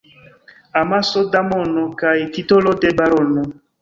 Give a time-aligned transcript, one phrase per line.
[0.81, 3.45] Amaso da mono kaj titolo de barono.